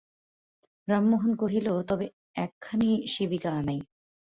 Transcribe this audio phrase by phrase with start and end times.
[0.87, 2.05] রামমোহন কহিল, তবে
[2.35, 3.79] একখানি শিবিকা আনাই।